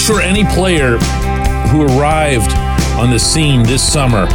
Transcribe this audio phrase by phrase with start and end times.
[0.00, 0.96] sure any player
[1.68, 2.52] who arrived
[2.98, 4.26] on the scene this summer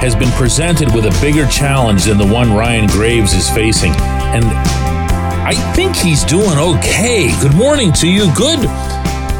[0.00, 3.92] has been presented with a bigger challenge than the one Ryan Graves is facing.
[4.34, 7.30] And I think he's doing okay.
[7.40, 8.34] Good morning to you.
[8.34, 8.68] Good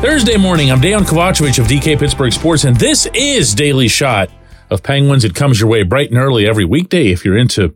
[0.01, 0.71] Thursday morning.
[0.71, 4.31] I'm Dejan Kovacevic of DK Pittsburgh Sports, and this is Daily Shot
[4.71, 5.25] of Penguins.
[5.25, 7.75] It comes your way bright and early every weekday if you're into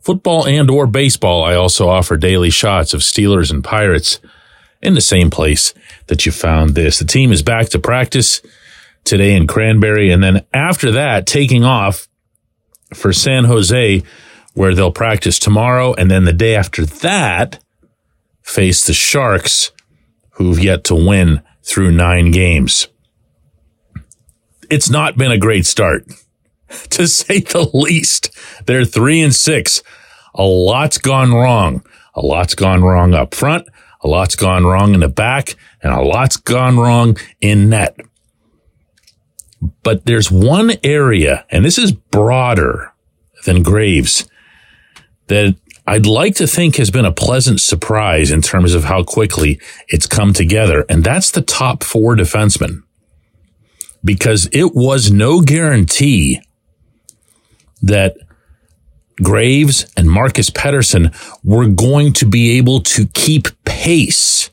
[0.00, 1.44] football and or baseball.
[1.44, 4.18] I also offer daily shots of Steelers and Pirates
[4.86, 5.74] in the same place
[6.06, 6.98] that you found this.
[6.98, 8.40] The team is back to practice
[9.04, 10.10] today in Cranberry.
[10.10, 12.08] And then after that, taking off
[12.94, 14.02] for San Jose,
[14.54, 15.92] where they'll practice tomorrow.
[15.94, 17.62] And then the day after that,
[18.42, 19.72] face the Sharks,
[20.32, 22.88] who've yet to win through nine games.
[24.70, 26.04] It's not been a great start,
[26.90, 28.30] to say the least.
[28.66, 29.82] They're three and six.
[30.34, 31.84] A lot's gone wrong.
[32.14, 33.66] A lot's gone wrong up front.
[34.06, 37.98] A lot's gone wrong in the back and a lot's gone wrong in net.
[39.82, 42.92] But there's one area, and this is broader
[43.46, 44.28] than Graves,
[45.26, 45.56] that
[45.88, 50.06] I'd like to think has been a pleasant surprise in terms of how quickly it's
[50.06, 50.84] come together.
[50.88, 52.84] And that's the top four defensemen.
[54.04, 56.40] Because it was no guarantee
[57.82, 58.16] that
[59.20, 63.48] Graves and Marcus Pettersson were going to be able to keep
[63.86, 64.50] pace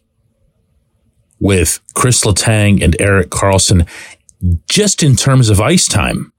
[1.39, 3.89] with Chris Letang and Erik Karlsson
[4.69, 6.31] just in terms of ice time.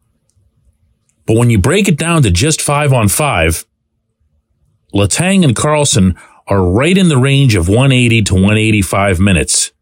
[1.26, 3.66] But when you break it down to just five on five,
[4.94, 6.14] Letang and Carlson
[6.46, 9.72] are right in the range of 180 to 185 minutes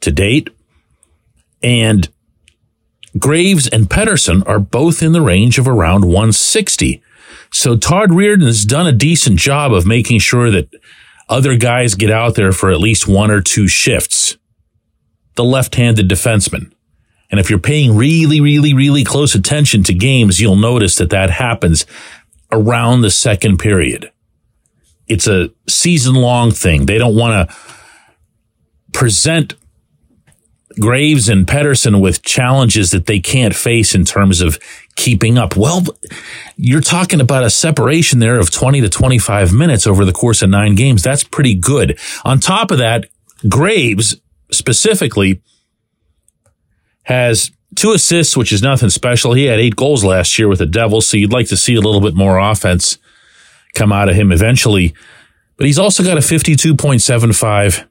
[0.00, 0.50] to date.
[1.62, 2.08] And
[3.16, 7.00] Graves and Pettersson are both in the range of around 160.
[7.52, 10.68] So Todd Reirden has done a decent job of making sure that
[11.28, 14.36] other guys get out there for at least one or two shifts.
[15.36, 16.72] The left-handed defenseman.
[17.30, 21.30] And if you're paying really, really, really close attention to games, you'll notice that that
[21.30, 21.86] happens
[22.52, 24.12] around the second period.
[25.08, 26.86] It's a season long thing.
[26.86, 27.56] They don't want to
[28.92, 29.54] present
[30.80, 34.58] Graves and Pettersson with challenges that they can't face in terms of
[34.96, 35.56] keeping up.
[35.56, 35.84] Well,
[36.56, 40.50] you're talking about a separation there of 20 to 25 minutes over the course of
[40.50, 41.02] nine games.
[41.02, 41.98] That's pretty good.
[42.24, 43.06] On top of that,
[43.48, 44.16] Graves
[44.50, 45.42] specifically
[47.04, 49.34] has two assists, which is nothing special.
[49.34, 51.80] He had eight goals last year with the Devils, so you'd like to see a
[51.80, 52.98] little bit more offense
[53.74, 54.94] come out of him eventually.
[55.56, 57.86] But he's also got a 52.75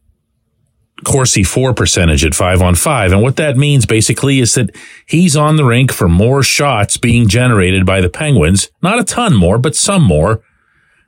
[1.04, 3.12] Corsi for percentage at five on five.
[3.12, 4.76] And what that means basically is that
[5.06, 8.70] he's on the rink for more shots being generated by the Penguins.
[8.82, 10.44] Not a ton more, but some more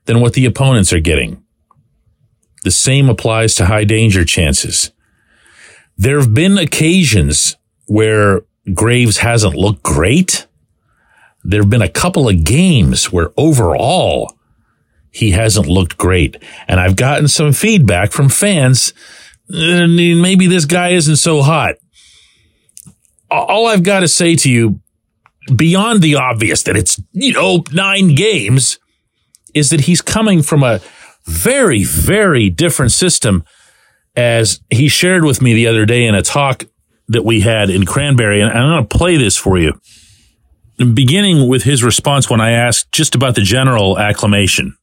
[0.06, 1.44] than what the opponents are getting.
[2.63, 4.91] The same applies to high danger chances.
[5.97, 7.57] There have been occasions
[7.88, 8.41] where
[8.73, 10.47] Graves hasn't looked great.
[11.44, 14.35] There have been a couple of games where overall
[15.12, 16.35] he hasn't looked great.
[16.67, 18.94] And I've gotten some feedback from fans
[19.47, 21.75] maybe this guy isn't so hot.
[23.29, 24.79] All I've got to say to you,
[25.53, 28.79] beyond the obvious that it's, you know, nine games,
[29.53, 30.81] is that he's coming from a
[31.25, 33.44] very, very different system
[34.16, 36.63] as he shared with me the other day in a talk
[37.07, 38.41] that we had in Cranberry.
[38.41, 39.73] And I'm going to play this for you.
[40.77, 44.75] Beginning with his response when I asked just about the general acclimation.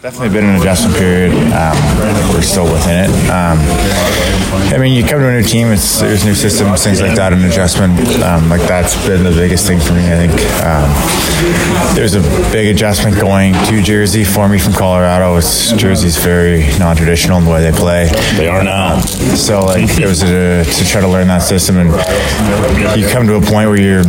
[0.00, 1.32] Definitely been an adjustment period.
[1.52, 1.74] Um,
[2.32, 3.30] we're still within it.
[3.30, 3.58] Um,
[4.70, 7.32] I mean, you come to a new team, it's, there's new systems, things like that,
[7.32, 7.98] an adjustment.
[8.22, 10.06] Um, like that's been the biggest thing for me.
[10.06, 10.32] I think
[10.62, 12.20] um, there's a
[12.52, 15.36] big adjustment going to Jersey for me from Colorado.
[15.36, 18.08] It's Jersey's very non-traditional in the way they play.
[18.36, 19.00] They are now.
[19.00, 21.90] So like it was a, to try to learn that system, and
[22.96, 24.04] you come to a point where you're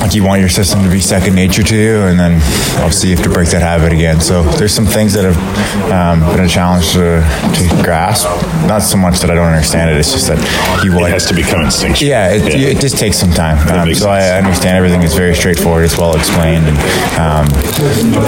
[0.00, 2.34] like you want your system to be second nature to you, and then
[2.82, 4.20] obviously you have to break that habit again.
[4.20, 8.26] So there's some things things that have um, been a challenge to, to, grasp.
[8.66, 9.96] Not so much that I don't understand it.
[9.96, 10.38] It's just that
[10.84, 12.08] you it has to become instinctual.
[12.08, 12.68] Yeah, it, yeah.
[12.68, 13.58] it just takes some time.
[13.68, 15.84] Um, so I understand everything is very straightforward.
[15.84, 16.78] It's well explained, and
[17.18, 17.46] um,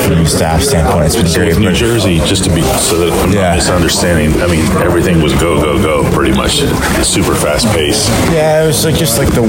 [0.04, 1.58] from a staff standpoint, it's been so great.
[1.58, 3.54] New Jersey, just to be so that I'm yeah.
[3.54, 4.40] not misunderstanding.
[4.42, 6.60] I mean, everything was go go go, pretty much
[7.04, 8.08] super fast pace.
[8.32, 9.42] Yeah, it was like just like the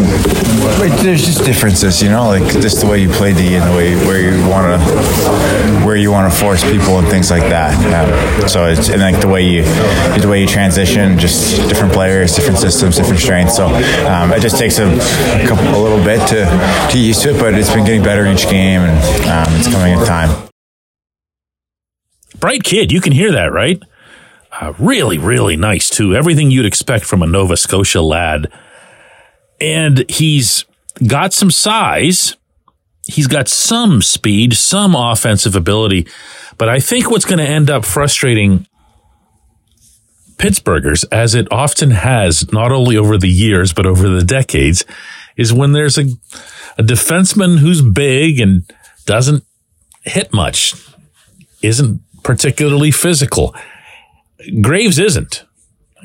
[1.01, 3.95] there's just differences, you know, like just the way you play D and the way
[4.05, 7.73] where you want to where you want to force people and things things like that.
[8.41, 12.35] Um, so it's and like the way you the way you transition, just different players,
[12.35, 13.55] different systems, different strengths.
[13.55, 16.45] So um, it just takes a, a, couple, a little bit to
[16.91, 18.97] to use to it, but it's been getting better each game, and
[19.29, 20.49] um, it's coming in time.
[22.39, 23.81] Bright kid, you can hear that, right?
[24.51, 26.15] Uh, really, really nice too.
[26.15, 28.51] Everything you'd expect from a Nova Scotia lad.
[29.59, 30.65] And he's
[31.07, 32.35] got some size.
[33.05, 36.07] He's got some speed, some offensive ability.
[36.57, 38.67] But I think what's going to end up frustrating
[40.37, 44.83] Pittsburghers, as it often has, not only over the years, but over the decades,
[45.37, 46.05] is when there's a,
[46.77, 48.63] a defenseman who's big and
[49.05, 49.43] doesn't
[50.03, 50.73] hit much,
[51.61, 53.55] isn't particularly physical.
[54.61, 55.45] Graves isn't.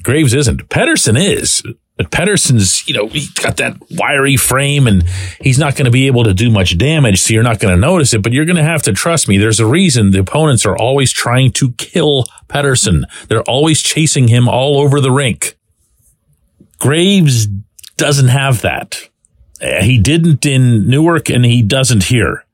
[0.02, 0.68] Graves isn't.
[0.68, 1.62] Pettersson is.
[2.00, 5.02] But Pettersson's, you know, he's got that wiry frame and
[5.38, 7.20] he's not going to be able to do much damage.
[7.20, 9.36] So you're not going to notice it, but you're going to have to trust me.
[9.36, 13.02] There's a reason the opponents are always trying to kill Pettersson.
[13.28, 15.58] They're always chasing him all over the rink.
[16.78, 17.46] Graves
[17.98, 19.10] doesn't have that.
[19.60, 22.46] Eh, he didn't in Newark and he doesn't here.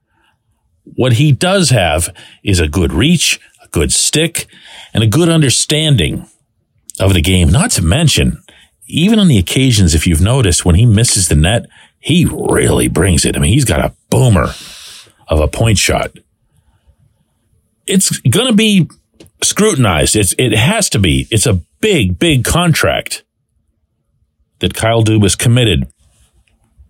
[0.83, 2.13] What he does have
[2.43, 4.47] is a good reach, a good stick,
[4.93, 6.27] and a good understanding
[7.01, 7.49] of the game.
[7.51, 8.43] Not to mention,
[8.87, 11.67] even on the occasions, if you've noticed, when he misses the net,
[11.99, 13.37] he really brings it.
[13.37, 14.51] I mean, he's got a boomer
[15.29, 16.13] of a point shot.
[17.87, 18.89] It's going to be
[19.43, 20.17] scrutinized.
[20.17, 21.27] It's, it has to be.
[21.31, 23.25] It's a big, big contract
[24.61, 25.89] that Kyle Dubas committed.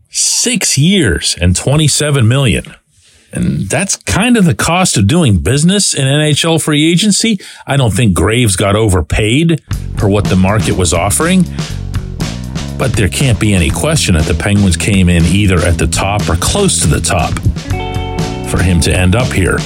[0.08, 2.74] Six years and 27 million.
[3.32, 7.40] And that's kind of the cost of doing business in NHL free agency.
[7.66, 9.62] I don't think Graves got overpaid
[9.98, 11.44] for what the market was offering.
[12.78, 16.28] But there can't be any question that the Penguins came in either at the top
[16.28, 17.32] or close to the top
[18.50, 19.58] for him to end up here.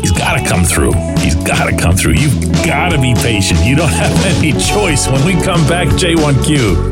[0.00, 0.92] He's got to come through.
[1.18, 2.14] He's got to come through.
[2.14, 3.64] You've got to be patient.
[3.64, 5.08] You don't have any choice.
[5.08, 6.91] When we come back, J1Q.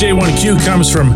[0.00, 1.10] Today's J1Q comes from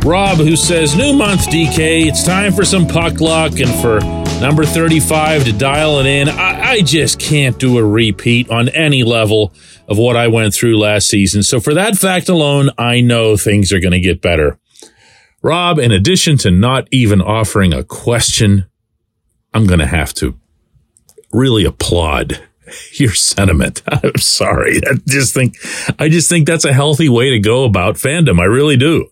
[0.00, 2.04] Rob, who says, New month, DK.
[2.04, 4.00] It's time for some puck luck and for
[4.42, 6.28] number 35 to dial it in.
[6.28, 9.54] I, I just can't do a repeat on any level
[9.88, 11.42] of what I went through last season.
[11.42, 14.58] So, for that fact alone, I know things are going to get better.
[15.42, 18.66] Rob, in addition to not even offering a question,
[19.54, 20.38] I'm going to have to
[21.32, 22.38] really applaud
[22.92, 23.82] your sentiment.
[23.88, 24.80] I'm sorry.
[24.86, 25.56] I just think,
[25.98, 28.40] I just think that's a healthy way to go about fandom.
[28.40, 29.10] I really do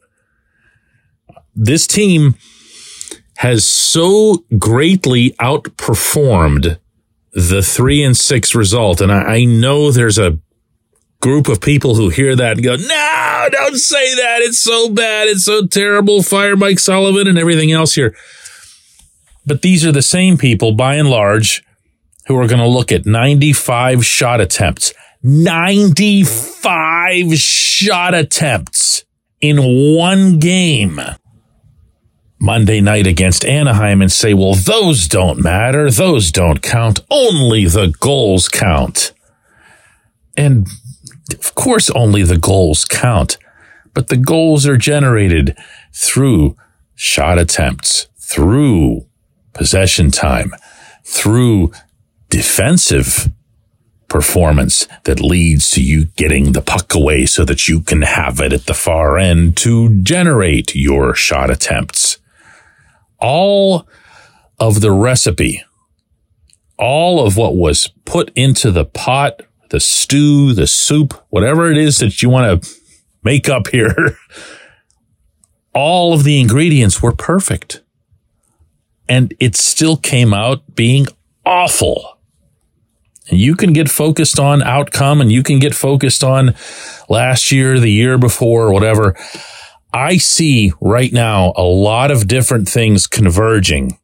[1.54, 2.34] this team
[3.36, 6.78] has so greatly outperformed
[7.32, 9.00] the three and six result.
[9.00, 10.38] And I, I, know there's a
[11.20, 14.40] group of people who hear that and go, no, don't say that.
[14.42, 15.28] It's so bad.
[15.28, 16.22] It's so terrible.
[16.22, 18.14] Fire Mike Sullivan and everything else here.
[19.46, 21.64] But these are the same people by and large
[22.32, 24.92] who are going to look at 95 shot attempts.
[25.22, 29.04] 95 shot attempts
[29.40, 31.00] in one game.
[32.40, 35.88] Monday night against Anaheim and say, well, those don't matter.
[35.90, 36.98] Those don't count.
[37.08, 39.12] Only the goals count.
[40.36, 40.66] And
[41.30, 43.38] of course, only the goals count,
[43.94, 45.56] but the goals are generated
[45.92, 46.56] through
[46.94, 49.06] shot attempts, through
[49.52, 50.52] possession time,
[51.04, 51.70] through
[52.32, 53.28] defensive
[54.08, 58.52] performance that leads to you getting the puck away so that you can have it
[58.52, 62.18] at the far end to generate your shot attempts
[63.22, 63.86] all
[64.58, 65.62] of the recipe,
[66.78, 71.98] all of what was put into the pot, the stew, the soup, whatever it is
[71.98, 72.70] that you want to
[73.22, 74.18] make up here,
[75.74, 77.82] all of the ingredients were perfect.
[79.08, 81.06] And it still came out being
[81.44, 82.18] awful.
[83.30, 86.54] And you can get focused on outcome and you can get focused on
[87.08, 89.16] last year, the year before, whatever.
[89.92, 93.98] I see right now a lot of different things converging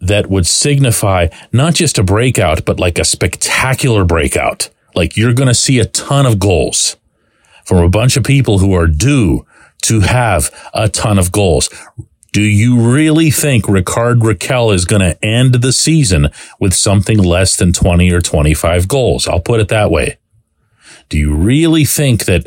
[0.00, 4.70] that would signify not just a breakout, but like a spectacular breakout.
[4.94, 6.96] Like you're going to see a ton of goals
[7.64, 9.46] from a bunch of people who are due
[9.82, 11.68] to have a ton of goals.
[12.32, 16.28] Do you really think Rickard Rakell is going to end the season
[16.60, 19.26] with something less than 20 or 25 goals?
[19.26, 20.18] I'll put it that way.
[21.08, 22.46] Do you really think that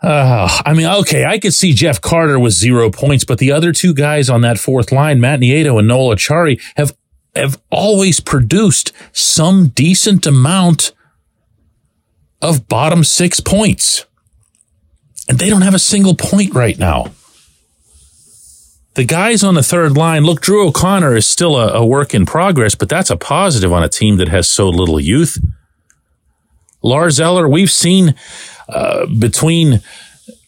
[0.00, 3.72] uh, I mean, okay, I could see Jeff Carter with zero points, but the other
[3.72, 6.96] two guys on that fourth line, Matt Nieto and Noel Acciari, have
[7.34, 10.92] have always produced some decent amount
[12.40, 14.06] of bottom six points.
[15.28, 17.12] And they don't have a single point right now.
[18.94, 22.26] The guys on the third line, look, Drew O'Connor is still a, a work in
[22.26, 25.38] progress, but that's a positive on a team that has so little youth.
[26.82, 28.14] Lars Eller, we've seen
[28.68, 29.82] uh, between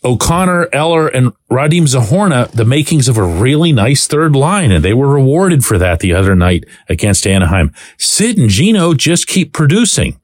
[0.02, 4.94] O'Connor, Eller, and Radim Zohorna the makings of a really nice third line, and they
[4.94, 7.72] were rewarded for that the other night against Anaheim.
[7.98, 10.18] Sid and Gino just keep producing.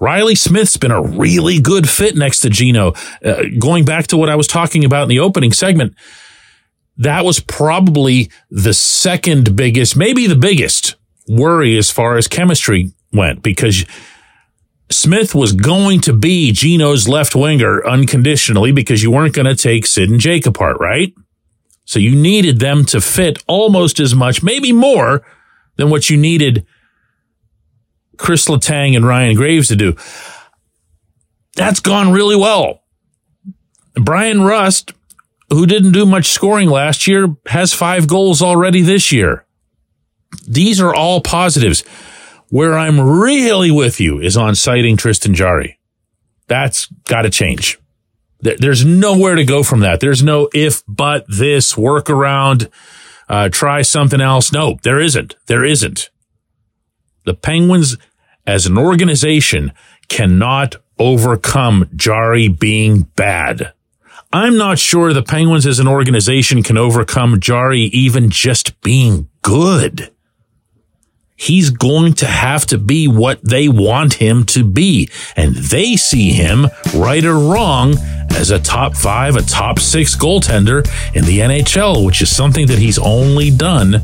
[0.00, 2.92] Reilly Smith's been a really good fit next to Gino.
[3.24, 5.94] Uh, going back to what I was talking about in the opening segment,
[6.98, 10.96] that was probably the second biggest, maybe the biggest
[11.28, 13.84] worry as far as chemistry went because
[14.90, 19.86] Smith was going to be Gino's left winger unconditionally because you weren't going to take
[19.86, 21.14] Sid and Jake apart, right?
[21.84, 25.24] So you needed them to fit almost as much, maybe more
[25.76, 26.66] than what you needed
[28.16, 29.94] Chris Letang and Ryan Graves to do.
[31.54, 32.82] That's gone really well.
[33.94, 34.92] Bryan Rust,
[35.50, 39.46] who didn't do much scoring last year, has five goals already this year.
[40.46, 41.82] These are all positives.
[42.50, 45.78] Where I'm really with you is on citing Tristan Jarry.
[46.46, 47.78] That's got to change.
[48.40, 50.00] There's nowhere to go from that.
[50.00, 52.70] There's no if, but, this, workaround,
[53.28, 54.52] uh, try something else.
[54.52, 55.36] No, there isn't.
[55.46, 56.10] There isn't.
[57.24, 57.96] The Penguins
[58.46, 59.72] as an organization
[60.08, 63.72] cannot overcome Jarry being bad.
[64.32, 70.10] I'm not sure the Penguins as an organization can overcome Jarry even just being good.
[71.34, 75.08] He's going to have to be what they want him to be.
[75.36, 77.94] And they see him, right or wrong,
[78.32, 82.78] as a top five, a top six goaltender in the NHL, which is something that
[82.78, 84.02] he's only done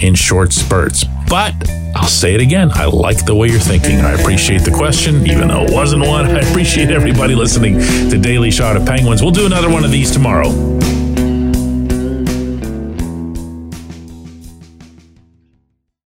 [0.00, 1.04] in short spurts.
[1.28, 1.54] But
[1.94, 2.70] I'll say it again.
[2.72, 4.00] I like the way you're thinking.
[4.00, 6.26] I appreciate the question, even though it wasn't one.
[6.36, 7.78] I appreciate everybody listening
[8.10, 9.22] to Daily Shot of Penguins.
[9.22, 10.50] We'll do another one of these tomorrow.